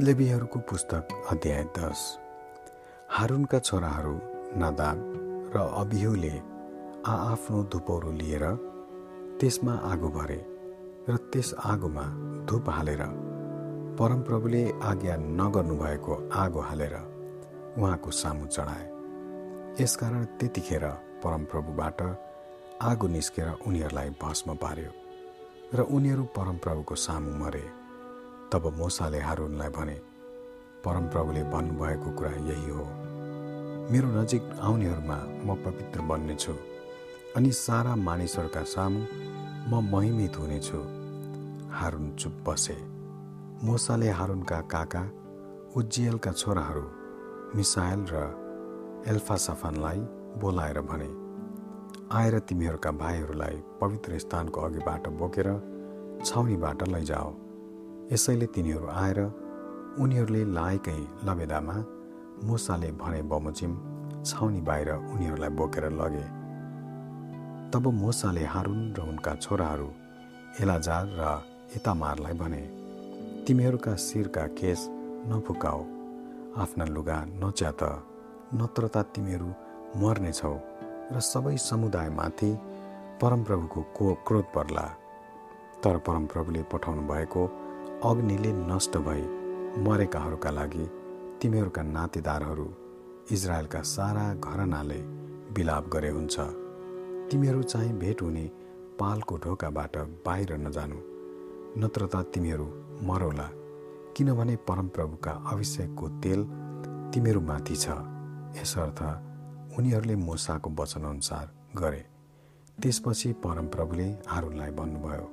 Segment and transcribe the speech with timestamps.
[0.00, 2.00] लेबीहरूको पुस्तक अध्याय दस।
[3.10, 4.12] हारुनका छोराहरू
[4.54, 4.98] नादाब
[5.54, 6.30] र अबिहुले
[7.04, 8.44] आआफ्नो धुपौरो लिएर
[9.40, 10.38] त्यसमा आगो भरे
[11.08, 12.04] र त्यस आगोमा
[12.46, 13.02] धुप हालेर
[13.98, 16.94] परमप्रभुले आज्ञा नगर्नुभएको आगो हालेर
[17.74, 18.86] उहाँको सामु चढाए।
[19.82, 20.84] यसकारण त्यतिखेर
[21.24, 22.00] परमप्रभुबाट
[22.82, 24.92] आगो निस्केर उनीहरूलाई भस्म पार्यो
[25.74, 27.66] र उनीहरू परमप्रभुको सामु मरे।
[28.52, 29.94] तब मोसाले हारुनलाई भने
[30.84, 32.84] परमप्रभुले भन्नुभएको कुरा यही हो।
[33.92, 36.54] मेरो नजिक आउनेहरूमा म पवित्र बन्नेछु
[37.36, 39.00] अनि सारा मानिसहरूका सामु
[39.70, 40.78] म महिमित हुनेछु।
[41.70, 42.76] हारुन चुप बसे।
[43.64, 45.02] मोसाले हारुनका काका
[45.76, 46.84] उज्जियलका छोराहरू
[47.56, 48.22] मिसाइल र
[49.08, 50.00] एल्फासफानलाई
[50.40, 51.10] बोलाएर भने
[52.18, 55.48] आएर तिमीहरूका भाइहरूलाई पवित्र स्थानको अघिबाट बोकेर
[56.24, 57.30] छाउनीबाट लैजाओ।
[58.12, 59.18] यसैले तिनीहरू आएर
[60.00, 61.74] उनीहरूले लाएकै लबेदामा
[62.48, 63.72] मुसाले भने बमोजिम
[64.24, 66.24] छाउनी बाहिर उनीहरूलाई बोकेर लगे।
[67.72, 69.88] तब मोसाले हारुन र उनका छोराहरू
[70.62, 71.22] एलाजार र
[71.76, 72.62] इतामारलाई भने
[73.44, 74.80] तिमीहरूका शिरका केस
[75.28, 75.80] नफुकाओ
[76.64, 77.82] आफ्ना लुगा नच्यात
[78.54, 79.50] नत्र त तिमीहरू
[80.00, 80.56] मर्नेछौ
[81.12, 82.50] र सबै समुदायमाथि
[83.20, 84.86] परमप्रभुको को क्रोध पर्ला।
[85.82, 87.42] तर परमप्रभुले पठाउनु भएको
[88.04, 89.22] अग्निले नष्ट भई
[89.82, 90.84] मरेकाहरूका लागि
[91.42, 92.66] तिमीहरूका नातेदारहरू
[93.32, 94.98] इजरायलका सारा घरनाले
[95.54, 96.36] बिलाप गरे हुन्छ।
[97.30, 98.44] तिमीहरू चाहिँ भेट हुने
[99.00, 99.96] पालको ढोकाबाट
[100.26, 100.98] बाहिर नजानु।
[101.82, 102.66] नत्र त तिमीहरू
[103.08, 103.48] मरौला
[104.16, 106.44] किनभने परमप्रभुका अभिषेकको तेल
[107.12, 107.86] तिमीहरूमाथि छ।
[108.60, 109.02] यसर्थ
[109.78, 112.04] उनीहरूले मोसाको वचनअनुसार गरे।
[112.78, 115.26] त्यसपछि परमप्रभुले आरूलाई भन्नुभयो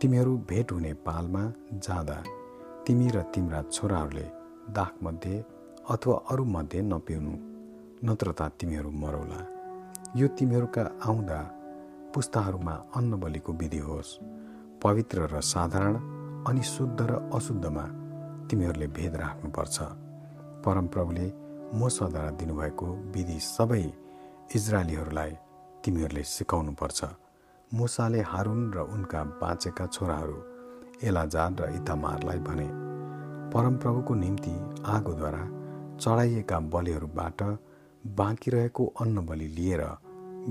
[0.00, 1.40] तिमीहरू भेट हुने पालमा
[1.76, 2.14] जाँदा
[2.86, 4.24] तिमी र तिम्रा छोराहरूले
[4.72, 5.36] दाखमध्ये
[5.92, 7.32] अथवा अरूमध्ये नपिउनु
[8.08, 9.40] नत्र त तिमीहरू मरौला।
[10.16, 11.40] यो तिमीहरूका आउँदा
[12.14, 14.16] पुस्ताहरूमा अन्न बलिको विधि होस्।
[14.82, 15.94] पवित्र र साधारण
[16.48, 17.84] अनि शुद्ध र अशुद्धमा
[18.48, 19.76] तिमीहरूले भेद राख्नुपर्छ।
[20.64, 21.26] परमप्रभुले
[21.76, 23.84] मोसद्वारा दिनुभएको विधि सबै
[24.56, 25.32] इजरायलीहरूलाई
[25.84, 27.00] तिमीहरूले सिकाउनुपर्छ।
[27.74, 30.38] मुसाले हारुन र उनका बाँचेका छोराहरू
[31.08, 32.66] एलाजाद र इतामारलाई भने
[33.52, 34.54] परमप्रभुको निम्ति
[34.86, 35.42] आगोद्वारा
[36.00, 37.42] चढाइएका बलिहरूबाट
[38.04, 39.82] बाँकी रहेको अन्न बलि लिएर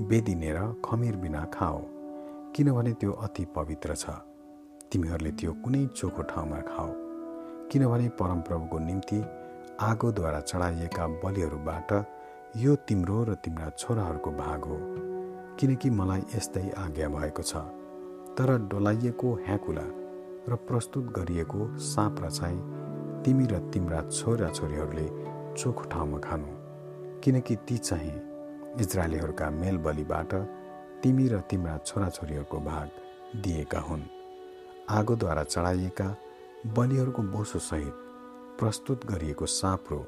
[0.08, 1.82] बेदिनेर खमिर बिना खाओ
[2.56, 4.16] किनभने त्यो अति पवित्र छ।
[4.92, 6.90] तिमीहरूले त्यो कुनै चोखो ठाउँमा खाओ
[7.68, 9.20] किनभने परमप्रभुको निम्ति
[9.80, 11.92] आगोद्वारा चढाइएका बलिहरूबाट
[12.56, 15.09] यो तिम्रो र तिम्रा छोराहरूको भाग हो।
[15.60, 17.56] किनकि मलाई यस्तै आज्ञा भएको छ।
[18.36, 19.86] तर डोलाइएको ह्याकुला
[20.48, 22.60] र प्रस्तुत गरिएको साँप र चाहिँ
[23.24, 25.06] तिमी र तिम्रा छोराछोरीहरूले
[25.56, 26.52] चोखो ठाउँमा खानु।
[27.20, 28.14] किनकि ती चाहिँ
[28.80, 30.32] इजरायलीहरूका मेल बलिबाट
[31.02, 32.88] तिमी र तिम्रा छोराछोरीहरूको भाग
[33.44, 34.02] दिएका हुन्।
[34.90, 36.08] आगोद्वारा चढाइएका
[36.66, 37.94] बलिहरूको बोसोसहित
[38.60, 40.00] प्रस्तुत गरिएको साँप्रो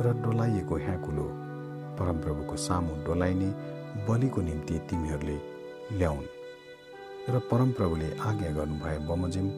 [0.00, 1.28] र डोलाइएको ह्याकुलो
[1.98, 3.50] परमप्रभुको सामु डोलाइने
[4.08, 5.38] बलिको निम्ति तिमीहरूले
[5.92, 6.26] ल्याउन्।
[7.28, 9.48] र परमप्रभुले आज्ञा गर्नुभए बमोजिम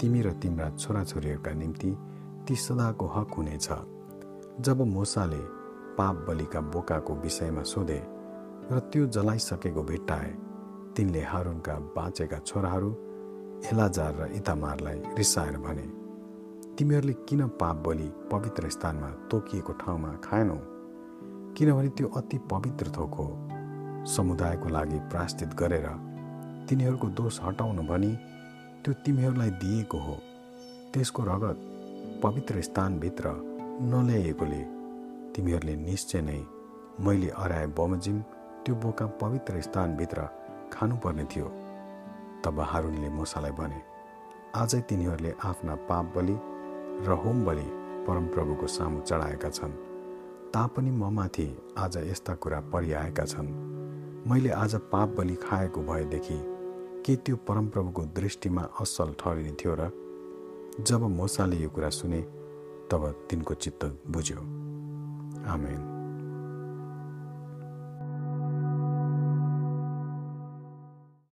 [0.00, 1.90] तिमी र तिम्रा छोराछोरीहरूका निम्ति
[2.48, 3.68] ती सदाको हक हुनेछ।
[4.60, 5.42] जब मोसाले
[5.98, 8.00] पाप बलिका बोकाको विषयमा सोधे
[8.72, 10.30] र त्यो जलाइसकेको भेट्टाए
[10.96, 12.90] तिनले हारुनका बाँचेका छोराहरू
[13.72, 15.86] एलाजार र इतामारलाई रिसाएर भने
[16.78, 20.58] तिमीहरूले किन पाप बलि पवित्र स्थानमा तोकिएको ठाउँमा खाएनौ?
[21.56, 23.26] किनभने त्यो अति पवित्र थोक हो।
[24.06, 25.86] समुदायको लागि प्राश्चित गरेर
[26.68, 28.12] तिनीहरूको दोष हटाउनु भनी
[28.84, 30.16] त्यो तिमीहरूलाई दिएको हो।
[30.94, 31.58] त्यसको रगत
[32.22, 33.30] पवित्र स्थानभित्र
[33.82, 34.62] नल्याइएकोले
[35.34, 36.40] तिमीहरूले निश्चय नै
[37.00, 38.20] मैले अराए बमोजिम
[38.64, 40.28] त्यो बोका पवित्र स्थानभित्र
[40.72, 41.48] खानुपर्ने थियो।
[42.44, 43.80] तब हारुनले मोसालाई भने
[44.54, 46.36] आजै तिनीहरूले आफ्ना पाप बलि
[47.06, 47.68] र होम बलि
[48.06, 49.72] परमप्रभुको सामु चढाएका छन्।
[50.54, 51.46] तापनि ममाथि
[51.78, 53.71] आज यस्ता कुरा परिआएका छन्।
[54.26, 56.34] मैले आज पाप बलि खाएको भएदेखि
[57.06, 59.90] के त्यो परमप्रभुको दृष्टिमा असल ठहरिने थियो र
[60.80, 62.20] जब मोसाले यो कुरा सुने
[62.90, 64.36] तब तिनको चित्त बुझ्यो।
[65.50, 66.01] आमेन।